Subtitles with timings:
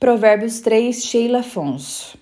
[0.00, 2.16] Provérbios 3, Sheila Afonso.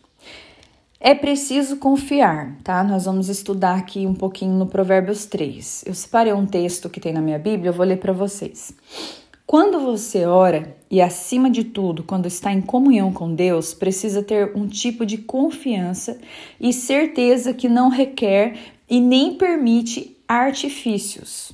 [0.98, 2.82] É preciso confiar, tá?
[2.82, 5.84] Nós vamos estudar aqui um pouquinho no Provérbios 3.
[5.86, 8.74] Eu separei um texto que tem na minha Bíblia, eu vou ler para vocês.
[9.46, 14.56] Quando você ora, e acima de tudo, quando está em comunhão com Deus, precisa ter
[14.56, 16.18] um tipo de confiança
[16.60, 18.56] e certeza que não requer
[18.90, 21.52] e nem permite artifícios.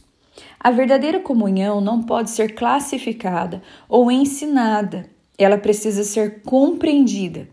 [0.59, 7.49] A verdadeira comunhão não pode ser classificada ou ensinada, ela precisa ser compreendida.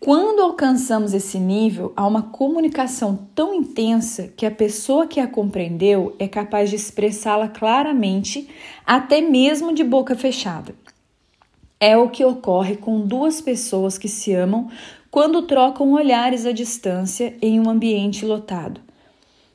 [0.00, 6.14] Quando alcançamos esse nível, há uma comunicação tão intensa que a pessoa que a compreendeu
[6.18, 8.48] é capaz de expressá-la claramente,
[8.84, 10.74] até mesmo de boca fechada.
[11.80, 14.68] É o que ocorre com duas pessoas que se amam
[15.10, 18.80] quando trocam olhares à distância em um ambiente lotado.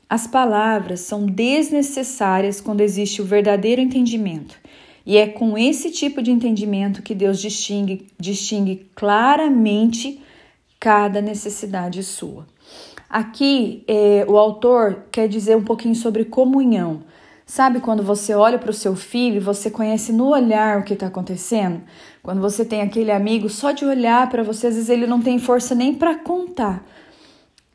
[0.09, 4.59] As palavras são desnecessárias quando existe o verdadeiro entendimento.
[5.09, 10.21] E é com esse tipo de entendimento que Deus distingue, distingue claramente
[10.79, 12.45] cada necessidade sua.
[13.09, 17.01] Aqui, é, o autor quer dizer um pouquinho sobre comunhão.
[17.43, 20.93] Sabe quando você olha para o seu filho e você conhece no olhar o que
[20.93, 21.81] está acontecendo?
[22.21, 25.39] Quando você tem aquele amigo, só de olhar para você, às vezes ele não tem
[25.39, 26.85] força nem para contar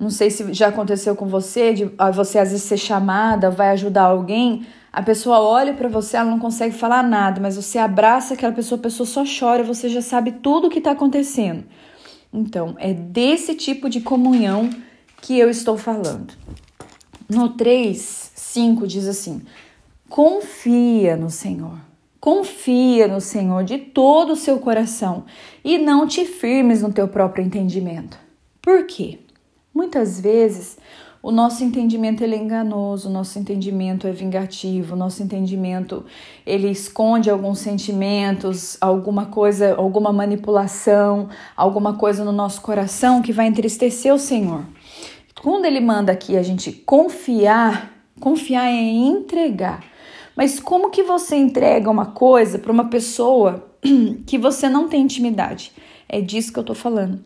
[0.04, 4.02] não sei se já aconteceu com você, de você às vezes ser chamada, vai ajudar
[4.02, 8.52] alguém, a pessoa olha para você, ela não consegue falar nada, mas você abraça aquela
[8.52, 11.64] pessoa, a pessoa só chora, você já sabe tudo o que está acontecendo.
[12.30, 14.68] Então, é desse tipo de comunhão
[15.22, 16.34] que eu estou falando.
[17.26, 19.42] No 3, 5 diz assim:
[20.08, 21.78] confia no Senhor.
[22.20, 25.24] Confia no Senhor de todo o seu coração
[25.64, 28.18] e não te firmes no teu próprio entendimento.
[28.60, 29.18] Por quê?
[29.74, 30.78] Muitas vezes
[31.20, 36.04] o nosso entendimento é enganoso, o nosso entendimento é vingativo, o nosso entendimento
[36.46, 43.46] ele esconde alguns sentimentos, alguma coisa, alguma manipulação, alguma coisa no nosso coração que vai
[43.46, 44.64] entristecer o Senhor.
[45.42, 47.90] Quando ele manda aqui a gente confiar,
[48.20, 49.82] confiar é entregar.
[50.36, 53.64] Mas como que você entrega uma coisa para uma pessoa
[54.26, 55.72] que você não tem intimidade?
[56.08, 57.24] É disso que eu tô falando.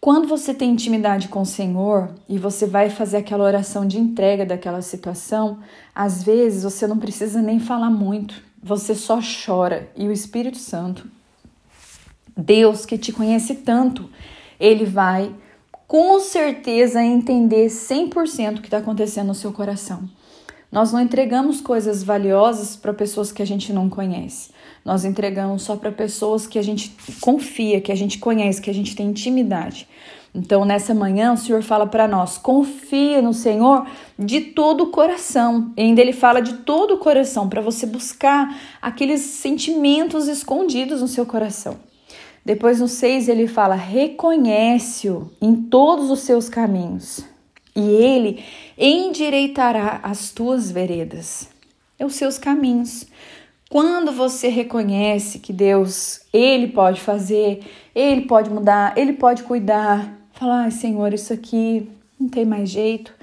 [0.00, 4.46] Quando você tem intimidade com o Senhor e você vai fazer aquela oração de entrega
[4.46, 5.58] daquela situação,
[5.94, 11.06] às vezes você não precisa nem falar muito, você só chora e o Espírito Santo,
[12.34, 14.08] Deus que te conhece tanto,
[14.58, 15.34] ele vai
[15.86, 20.08] com certeza entender 100% o que está acontecendo no seu coração.
[20.70, 24.50] Nós não entregamos coisas valiosas para pessoas que a gente não conhece.
[24.84, 28.74] Nós entregamos só para pessoas que a gente confia, que a gente conhece, que a
[28.74, 29.88] gente tem intimidade.
[30.32, 33.84] Então, nessa manhã, o Senhor fala para nós: confia no Senhor
[34.16, 35.72] de todo o coração.
[35.76, 41.08] E ainda ele fala de todo o coração, para você buscar aqueles sentimentos escondidos no
[41.08, 41.78] seu coração.
[42.44, 47.28] Depois, no 6, ele fala: reconhece-o em todos os seus caminhos
[47.80, 48.44] e ele
[48.78, 51.48] endireitará as tuas veredas,
[51.98, 53.06] é os seus caminhos.
[53.70, 57.60] Quando você reconhece que Deus, ele pode fazer,
[57.94, 61.88] ele pode mudar, ele pode cuidar, falar, ai, Senhor, isso aqui
[62.18, 63.14] não tem mais jeito,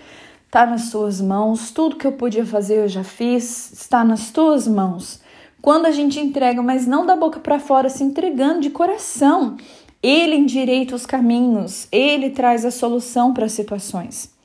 [0.45, 4.67] está nas suas mãos, tudo que eu podia fazer eu já fiz, está nas tuas
[4.67, 5.19] mãos.
[5.61, 9.57] Quando a gente entrega, mas não da boca para fora, se entregando de coração,
[10.01, 14.36] ele endireita os caminhos, ele traz a solução para as situações.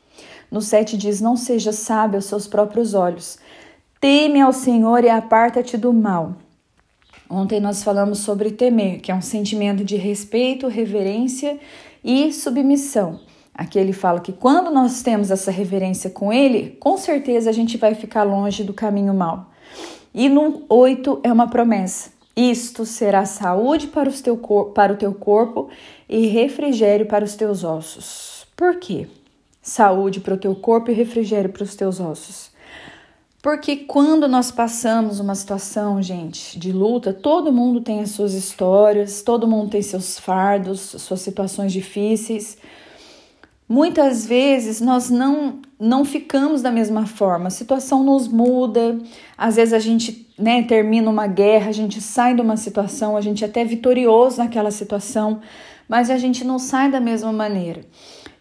[0.52, 3.38] No 7 diz: Não seja sábio aos seus próprios olhos.
[3.98, 6.34] Teme ao Senhor e aparta-te do mal.
[7.30, 11.58] Ontem nós falamos sobre temer, que é um sentimento de respeito, reverência
[12.04, 13.18] e submissão.
[13.54, 17.78] Aqui ele fala que quando nós temos essa reverência com ele, com certeza a gente
[17.78, 19.50] vai ficar longe do caminho mal.
[20.12, 22.10] E no 8 é uma promessa.
[22.36, 24.36] Isto será saúde para, o teu,
[24.74, 25.70] para o teu corpo
[26.06, 28.46] e refrigério para os teus ossos.
[28.54, 29.06] Por quê?
[29.62, 32.50] Saúde para o teu corpo e refrigério para os teus ossos.
[33.40, 39.22] Porque quando nós passamos uma situação, gente, de luta, todo mundo tem as suas histórias,
[39.22, 42.56] todo mundo tem seus fardos, suas situações difíceis.
[43.68, 48.96] Muitas vezes nós não não ficamos da mesma forma, a situação nos muda,
[49.36, 53.20] às vezes a gente né, termina uma guerra, a gente sai de uma situação, a
[53.20, 55.40] gente é até vitorioso naquela situação,
[55.88, 57.84] mas a gente não sai da mesma maneira.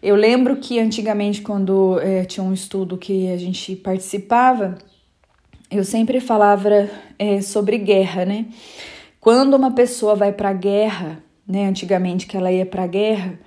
[0.02, 4.76] Eu lembro que antigamente, quando é, tinha um estudo que a gente participava,
[5.70, 8.46] eu sempre falava é, sobre guerra, né?
[9.20, 11.66] Quando uma pessoa vai para a guerra, né?
[11.68, 13.38] Antigamente que ela ia para a guerra,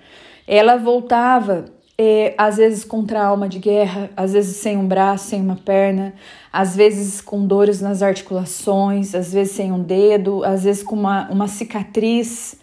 [0.47, 1.65] ela voltava
[1.97, 6.13] é, às vezes com trauma de guerra, às vezes sem um braço, sem uma perna,
[6.53, 11.29] às vezes com dores nas articulações, às vezes sem um dedo, às vezes com uma,
[11.29, 12.55] uma cicatriz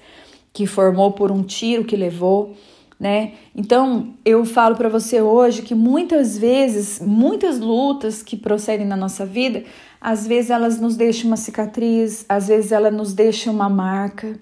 [0.51, 2.55] que formou por um tiro que levou,
[3.03, 3.33] né?
[3.53, 9.27] Então, eu falo para você hoje que muitas vezes, muitas lutas que procedem na nossa
[9.27, 9.65] vida,
[10.01, 14.39] às vezes elas nos deixam uma cicatriz, às vezes ela nos deixa uma marca,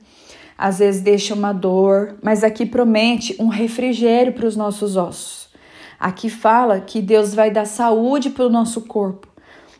[0.59, 5.49] às vezes deixa uma dor, mas aqui promete um refrigério para os nossos ossos.
[5.99, 9.27] Aqui fala que Deus vai dar saúde para o nosso corpo.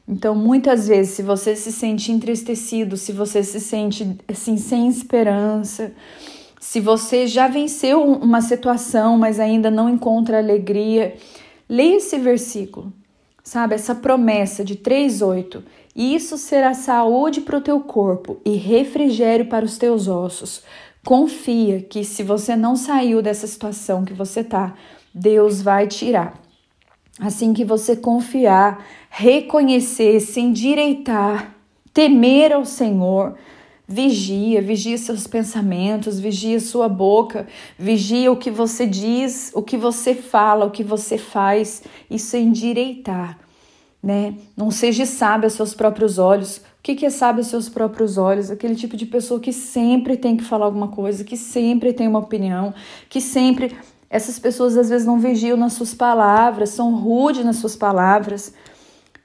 [0.09, 5.93] Então, muitas vezes, se você se sente entristecido, se você se sente assim sem esperança,
[6.61, 11.17] se você já venceu uma situação, mas ainda não encontra alegria,
[11.67, 12.93] leia esse versículo,
[13.43, 13.75] sabe?
[13.75, 15.62] Essa promessa de 3,8.
[15.97, 20.62] Isso será saúde para o teu corpo e refrigério para os teus ossos.
[21.03, 24.75] Confia que se você não saiu dessa situação que você tá,
[25.15, 26.39] Deus vai tirar.
[27.19, 31.55] Assim que você confiar, reconhecer, se endireitar,
[31.95, 33.35] temer ao Senhor,
[33.93, 40.15] Vigia, vigia seus pensamentos, vigia sua boca, vigia o que você diz, o que você
[40.15, 41.83] fala, o que você faz.
[42.09, 43.37] Isso é endireitar,
[44.01, 44.37] né?
[44.57, 46.59] Não seja sábio aos seus próprios olhos.
[46.59, 48.49] O que é sábio aos seus próprios olhos?
[48.49, 52.21] Aquele tipo de pessoa que sempre tem que falar alguma coisa, que sempre tem uma
[52.21, 52.73] opinião,
[53.09, 53.77] que sempre.
[54.09, 58.55] Essas pessoas às vezes não vigiam nas suas palavras, são rudes nas suas palavras.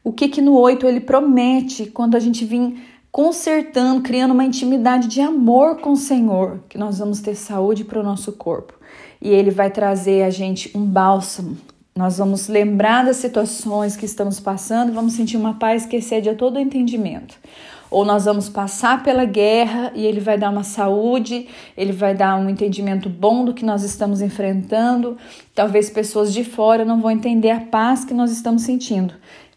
[0.03, 5.07] O que que no 8 ele promete quando a gente vir consertando, criando uma intimidade
[5.07, 8.73] de amor com o Senhor, que nós vamos ter saúde para o nosso corpo.
[9.21, 11.55] E Ele vai trazer a gente um bálsamo.
[11.97, 16.35] Nós vamos lembrar das situações que estamos passando, vamos sentir uma paz que excede a
[16.35, 17.39] todo entendimento.
[17.89, 21.47] Ou nós vamos passar pela guerra e Ele vai dar uma saúde,
[21.77, 25.15] Ele vai dar um entendimento bom do que nós estamos enfrentando.
[25.53, 29.13] Talvez pessoas de fora não vão entender a paz que nós estamos sentindo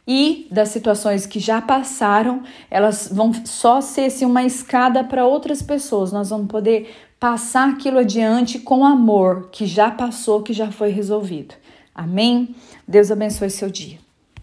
[0.09, 5.61] e das situações que já passaram, elas vão só ser assim, uma escada para outras
[5.61, 6.11] pessoas.
[6.11, 6.91] Nós vamos poder
[7.21, 11.55] passar aquilo adiante com amor que já passou, que já foi resolvido.
[11.95, 12.55] Amém?
[12.87, 14.08] Deus abençoe seu dia.